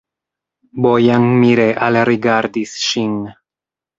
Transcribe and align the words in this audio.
Bojan 0.85 1.27
mire 1.43 1.67
alrigardis 1.89 2.75
ŝin. 2.87 3.15